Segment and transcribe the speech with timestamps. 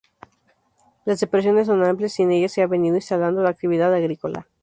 [1.05, 4.47] Las depresiones son amplias y en ellas se ha venido instalando la actividad agrícola.